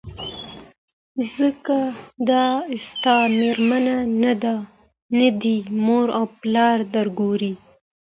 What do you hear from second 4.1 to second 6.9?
نه ده نه دي مور او پلار